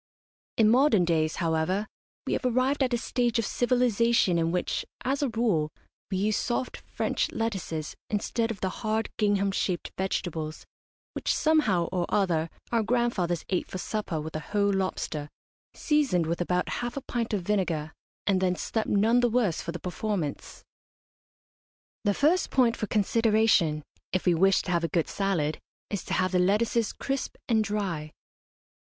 In 0.57 0.67
modern 0.67 1.05
days, 1.05 1.35
however, 1.35 1.85
we 2.25 2.33
have 2.33 2.43
arrived 2.43 2.81
at 2.81 2.91
a 2.91 2.97
stage 2.97 3.37
of 3.37 3.45
civilisation 3.45 4.39
in 4.39 4.51
which, 4.51 4.83
as 5.05 5.21
a 5.21 5.29
rule, 5.29 5.69
we 6.09 6.17
use 6.17 6.37
soft 6.37 6.77
French 6.77 7.31
lettuces 7.31 7.95
instead 8.09 8.49
of 8.49 8.61
the 8.61 8.69
hard 8.81 9.11
gingham 9.19 9.51
shaped 9.51 9.91
vegetables 9.99 10.65
which 11.13 11.31
somehow 11.31 11.83
or 11.91 12.07
other 12.09 12.49
our 12.71 12.81
grandfathers 12.81 13.45
ate 13.49 13.67
for 13.67 13.77
supper 13.77 14.19
with 14.19 14.35
a 14.35 14.39
whole 14.39 14.73
lobster, 14.73 15.29
seasoned 15.75 16.25
with 16.25 16.41
about 16.41 16.67
half 16.79 16.97
a 16.97 17.01
pint 17.01 17.31
of 17.31 17.43
vinegar, 17.43 17.93
and 18.25 18.41
then 18.41 18.55
slept 18.55 18.89
none 18.89 19.19
the 19.19 19.29
worse 19.29 19.61
for 19.61 19.71
the 19.71 19.77
performance. 19.77 20.63
The 22.05 22.15
first 22.15 22.49
point 22.49 22.75
for 22.75 22.87
consideration, 22.87 23.83
if 24.11 24.25
we 24.25 24.33
wish 24.33 24.63
to 24.63 24.71
have 24.71 24.83
a 24.83 24.87
good 24.87 25.07
salad, 25.07 25.59
is 25.91 26.03
to 26.05 26.13
have 26.15 26.31
the 26.31 26.39
lettuces 26.39 26.91
crisp 26.91 27.35
and 27.47 27.63
dry. 27.63 28.11